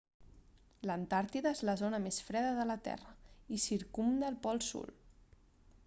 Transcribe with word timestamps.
l'antàrtida 0.89 1.51
és 1.57 1.61
la 1.69 1.75
zona 1.83 1.99
més 2.07 2.17
freda 2.29 2.55
de 2.61 2.65
la 2.71 2.79
terra 2.89 3.13
i 3.59 3.63
circumda 3.67 4.33
el 4.35 4.41
pol 4.49 4.65
sud 4.71 5.01